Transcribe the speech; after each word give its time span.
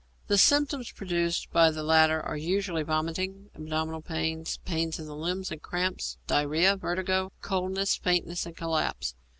The 0.29 0.37
symptoms 0.39 0.91
produced 0.91 1.51
by 1.51 1.69
the 1.69 1.83
latter 1.83 2.19
are 2.21 2.35
usually 2.35 2.81
vomiting, 2.81 3.51
abdominal 3.53 4.01
pain, 4.01 4.43
pains 4.65 4.97
in 4.97 5.05
the 5.05 5.15
limbs 5.15 5.51
and 5.51 5.61
cramps, 5.61 6.17
diarrhoea, 6.25 6.75
vertigo, 6.75 7.31
coldness, 7.41 7.97
faintness, 7.97 8.47
and 8.47 8.57
collapse. 8.57 9.13